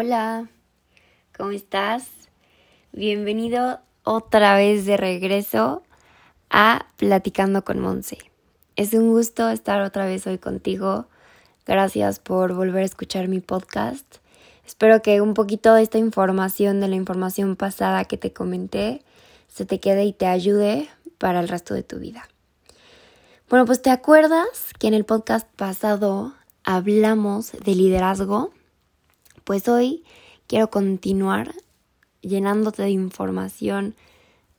[0.00, 0.48] Hola,
[1.36, 2.06] ¿cómo estás?
[2.92, 5.82] Bienvenido otra vez de regreso
[6.50, 8.18] a Platicando con Monse.
[8.76, 11.06] Es un gusto estar otra vez hoy contigo.
[11.66, 14.18] Gracias por volver a escuchar mi podcast.
[14.64, 19.02] Espero que un poquito de esta información, de la información pasada que te comenté,
[19.48, 20.88] se te quede y te ayude
[21.18, 22.28] para el resto de tu vida.
[23.50, 28.52] Bueno, pues te acuerdas que en el podcast pasado hablamos de liderazgo
[29.48, 30.04] pues hoy
[30.46, 31.54] quiero continuar
[32.20, 33.94] llenándote de información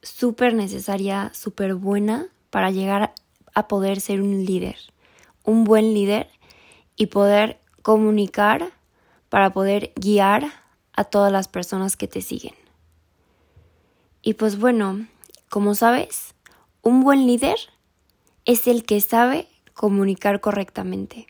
[0.00, 3.12] súper necesaria, súper buena para llegar
[3.52, 4.76] a poder ser un líder,
[5.42, 6.28] un buen líder
[6.94, 8.70] y poder comunicar
[9.28, 10.52] para poder guiar
[10.92, 12.54] a todas las personas que te siguen.
[14.22, 15.08] Y pues bueno,
[15.50, 16.36] como sabes,
[16.82, 17.58] un buen líder
[18.44, 21.26] es el que sabe comunicar correctamente.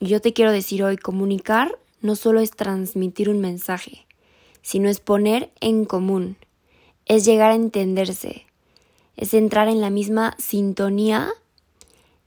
[0.00, 4.06] Yo te quiero decir hoy, comunicar no solo es transmitir un mensaje,
[4.62, 6.36] sino es poner en común,
[7.06, 8.46] es llegar a entenderse,
[9.16, 11.30] es entrar en la misma sintonía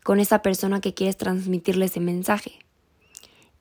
[0.03, 2.59] con esa persona que quieres transmitirle ese mensaje.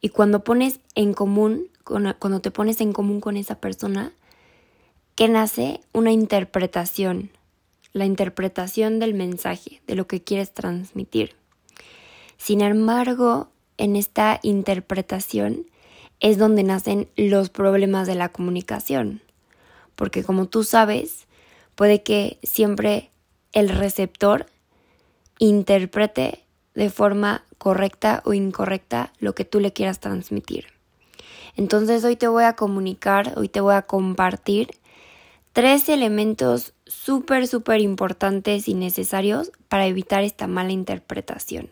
[0.01, 4.13] Y cuando pones en común, cuando te pones en común con esa persona,
[5.15, 7.31] que nace una interpretación,
[7.93, 11.37] la interpretación del mensaje, de lo que quieres transmitir.
[12.39, 15.67] Sin embargo, en esta interpretación
[16.23, 19.21] es donde nacen los problemas de la comunicación.
[19.97, 21.27] Porque como tú sabes,
[21.75, 23.11] puede que siempre
[23.53, 24.47] el receptor
[25.39, 30.67] interprete de forma correcta o incorrecta lo que tú le quieras transmitir.
[31.57, 34.71] Entonces hoy te voy a comunicar, hoy te voy a compartir
[35.53, 41.69] tres elementos súper, súper importantes y necesarios para evitar esta mala interpretación.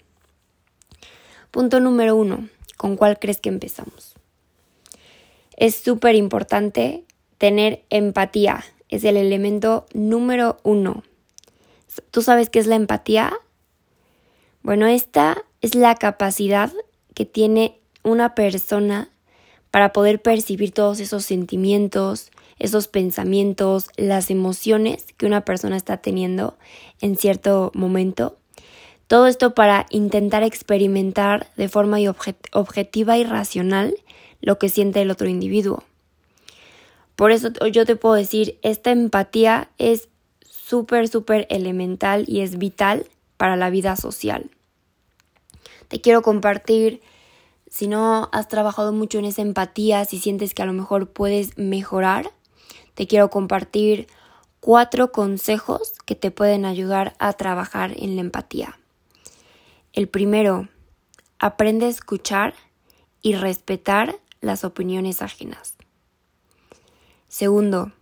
[1.53, 4.20] Punto número uno, ¿con cuál crees que empezamos?
[5.61, 7.04] Es súper importante
[7.37, 8.65] tener empatía.
[8.88, 11.04] Es el elemento número uno.
[12.10, 13.34] ¿Tú sabes qué es la empatía?
[14.62, 16.72] Bueno, esta es la capacidad
[17.15, 19.10] que tiene una persona
[19.70, 26.56] para poder percibir todos esos sentimientos, esos pensamientos, las emociones que una persona está teniendo
[27.03, 28.38] en cierto momento.
[29.09, 31.99] Todo esto para intentar experimentar de forma
[32.53, 33.94] objetiva y racional
[34.41, 35.84] lo que siente el otro individuo.
[37.17, 40.09] Por eso yo te puedo decir, esta empatía es
[40.49, 43.06] súper, súper elemental y es vital
[43.37, 44.50] para la vida social.
[45.89, 47.03] Te quiero compartir,
[47.69, 51.59] si no has trabajado mucho en esa empatía, si sientes que a lo mejor puedes
[51.59, 52.31] mejorar,
[52.95, 54.06] te quiero compartir
[54.61, 58.79] cuatro consejos que te pueden ayudar a trabajar en la empatía.
[59.93, 60.69] El primero,
[61.39, 62.55] aprende a escuchar
[63.23, 65.75] y respetar las opiniones ajenas.
[67.28, 67.93] Segundo,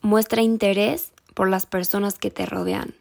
[0.00, 2.94] muestra interés por las personas que te rodean,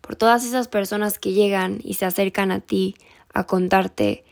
[0.00, 2.96] por todas esas personas que llegan y se acercan a ti
[3.34, 4.24] a contarte,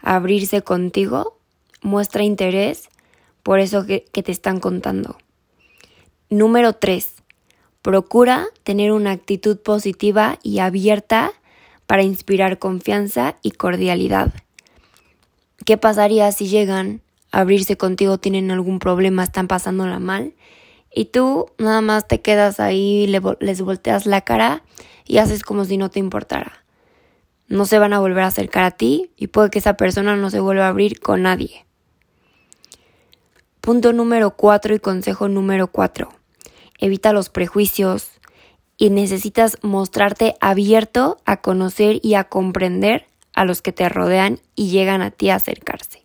[0.00, 1.38] a abrirse contigo,
[1.82, 2.88] muestra interés
[3.42, 5.18] por eso que, te están contando.
[6.30, 7.14] Número tres,
[7.82, 11.32] procura tener una actitud positiva y abierta
[11.86, 14.32] para inspirar confianza y cordialidad.
[15.66, 17.02] ¿Qué pasaría si llegan
[17.34, 20.34] abrirse contigo, tienen algún problema, están pasándola mal.
[20.94, 24.62] Y tú nada más te quedas ahí, les volteas la cara
[25.04, 26.64] y haces como si no te importara.
[27.48, 30.30] No se van a volver a acercar a ti y puede que esa persona no
[30.30, 31.66] se vuelva a abrir con nadie.
[33.60, 36.10] Punto número cuatro y consejo número cuatro.
[36.78, 38.10] Evita los prejuicios
[38.76, 44.68] y necesitas mostrarte abierto a conocer y a comprender a los que te rodean y
[44.68, 46.03] llegan a ti a acercarse.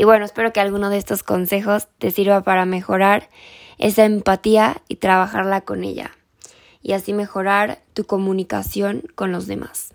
[0.00, 3.28] Y bueno, espero que alguno de estos consejos te sirva para mejorar
[3.76, 6.12] esa empatía y trabajarla con ella.
[6.80, 9.92] Y así mejorar tu comunicación con los demás.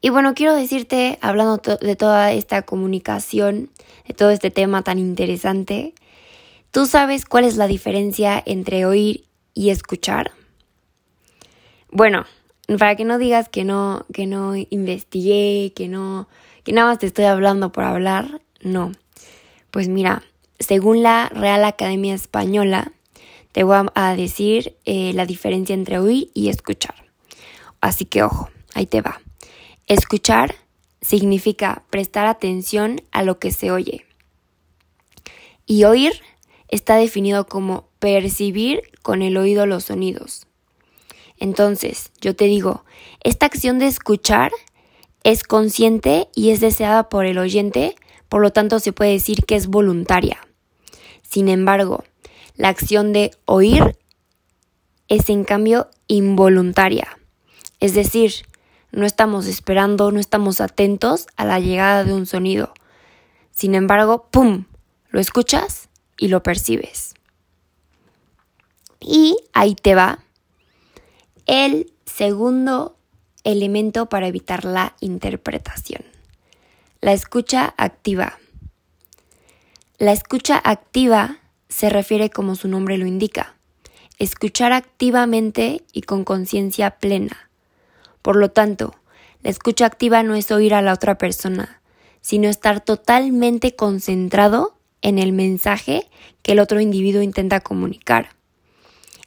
[0.00, 3.70] Y bueno, quiero decirte, hablando de toda esta comunicación,
[4.08, 5.94] de todo este tema tan interesante,
[6.72, 9.24] ¿tú sabes cuál es la diferencia entre oír
[9.54, 10.32] y escuchar?
[11.92, 12.24] Bueno,
[12.76, 16.26] para que no digas que no, que no investigué, que no,
[16.64, 18.92] que nada más te estoy hablando por hablar, no.
[19.70, 20.22] Pues mira,
[20.58, 22.92] según la Real Academia Española,
[23.52, 26.94] te voy a decir eh, la diferencia entre oír y escuchar.
[27.80, 29.20] Así que ojo, ahí te va.
[29.86, 30.56] Escuchar
[31.00, 34.06] significa prestar atención a lo que se oye.
[35.66, 36.12] Y oír
[36.68, 40.46] está definido como percibir con el oído los sonidos.
[41.38, 42.84] Entonces, yo te digo,
[43.22, 44.50] esta acción de escuchar
[45.22, 47.96] es consciente y es deseada por el oyente
[48.34, 50.44] por lo tanto se puede decir que es voluntaria.
[51.22, 52.02] Sin embargo,
[52.56, 53.96] la acción de oír
[55.06, 57.16] es en cambio involuntaria.
[57.78, 58.32] Es decir,
[58.90, 62.74] no estamos esperando, no estamos atentos a la llegada de un sonido.
[63.52, 64.64] Sin embargo, ¡pum!
[65.10, 65.88] Lo escuchas
[66.18, 67.14] y lo percibes.
[68.98, 70.24] Y ahí te va
[71.46, 72.96] el segundo
[73.44, 76.13] elemento para evitar la interpretación.
[77.04, 78.38] La escucha activa.
[79.98, 81.36] La escucha activa
[81.68, 83.56] se refiere como su nombre lo indica,
[84.18, 87.50] escuchar activamente y con conciencia plena.
[88.22, 88.94] Por lo tanto,
[89.42, 91.82] la escucha activa no es oír a la otra persona,
[92.22, 96.08] sino estar totalmente concentrado en el mensaje
[96.40, 98.30] que el otro individuo intenta comunicar.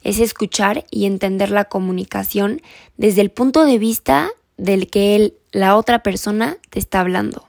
[0.02, 2.60] Es escuchar y entender la comunicación
[2.96, 7.47] desde el punto de vista del que él, la otra persona te está hablando.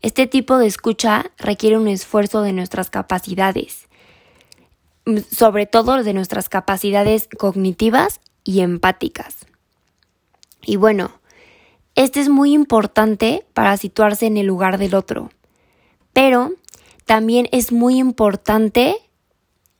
[0.00, 3.88] Este tipo de escucha requiere un esfuerzo de nuestras capacidades,
[5.30, 9.46] sobre todo de nuestras capacidades cognitivas y empáticas.
[10.62, 11.10] Y bueno,
[11.96, 15.30] este es muy importante para situarse en el lugar del otro,
[16.12, 16.52] pero
[17.04, 18.96] también es muy importante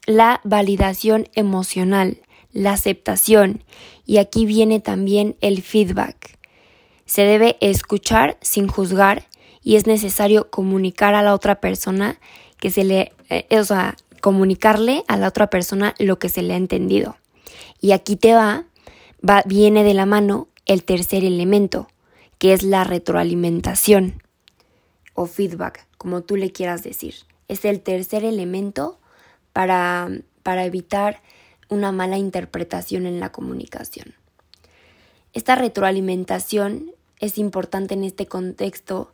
[0.05, 2.23] la validación emocional,
[2.53, 3.63] la aceptación,
[4.05, 6.39] y aquí viene también el feedback.
[7.05, 9.29] Se debe escuchar sin juzgar
[9.69, 12.19] y es necesario comunicar a la otra persona
[12.57, 16.55] que se le, eh, o sea, comunicarle a la otra persona lo que se le
[16.55, 17.19] ha entendido.
[17.79, 18.65] Y aquí te va,
[19.23, 21.87] va, viene de la mano el tercer elemento,
[22.39, 24.23] que es la retroalimentación
[25.13, 27.17] o feedback, como tú le quieras decir.
[27.47, 28.99] Es el tercer elemento
[29.53, 30.09] para,
[30.43, 31.21] para evitar
[31.69, 34.15] una mala interpretación en la comunicación.
[35.35, 39.13] Esta retroalimentación es importante en este contexto,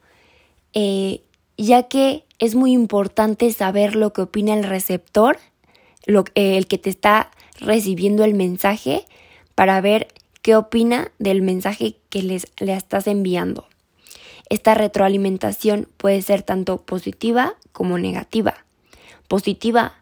[0.74, 1.22] eh,
[1.56, 5.38] ya que es muy importante saber lo que opina el receptor,
[6.04, 7.30] lo, el que te está
[7.60, 9.04] recibiendo el mensaje,
[9.54, 10.08] para ver
[10.42, 13.66] qué opina del mensaje que les, le estás enviando.
[14.50, 18.64] Esta retroalimentación puede ser tanto positiva como negativa.
[19.28, 19.94] Positiva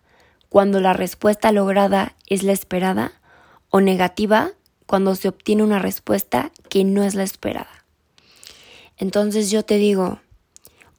[0.48, 3.12] cuando la respuesta lograda es la esperada
[3.70, 4.50] o negativa
[4.86, 7.84] cuando se obtiene una respuesta que no es la esperada.
[8.98, 10.20] Entonces yo te digo,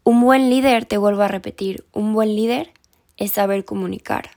[0.03, 2.71] un buen líder, te vuelvo a repetir, un buen líder
[3.17, 4.31] es saber comunicar.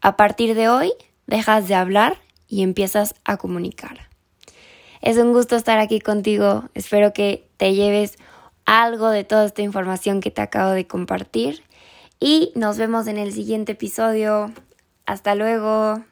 [0.00, 0.92] A partir de hoy,
[1.26, 4.08] dejas de hablar y empiezas a comunicar.
[5.00, 6.64] Es un gusto estar aquí contigo.
[6.74, 8.18] Espero que te lleves
[8.64, 11.62] algo de toda esta información que te acabo de compartir.
[12.20, 14.52] Y nos vemos en el siguiente episodio.
[15.06, 16.02] Hasta luego.